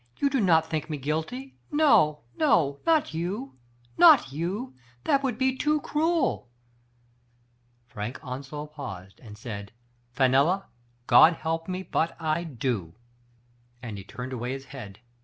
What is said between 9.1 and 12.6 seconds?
and said:" Fenella, God help me! but I